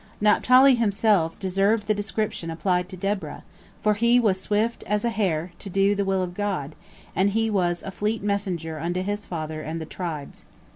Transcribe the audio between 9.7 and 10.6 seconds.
the tribes.